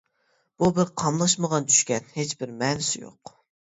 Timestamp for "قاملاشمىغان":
1.03-1.71